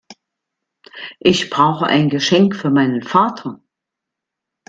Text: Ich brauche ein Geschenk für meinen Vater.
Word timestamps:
Ich 1.19 1.51
brauche 1.51 1.85
ein 1.85 2.09
Geschenk 2.09 2.55
für 2.55 2.71
meinen 2.71 3.03
Vater. 3.03 3.61